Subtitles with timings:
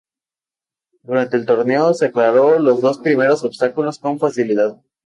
[1.03, 4.81] Durante el torneo, se aclaró los dos primeros obstáculos con facilidad.